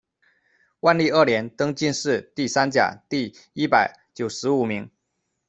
[0.79, 4.89] 万历二年，登进士第三甲第一百九十五名。